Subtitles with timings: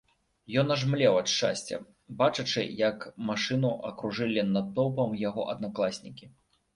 [0.59, 1.77] Ён аж млеў ад шчасця,
[2.21, 6.25] бачачы, як машыну акружылі натоўпам яго аднакласнікі.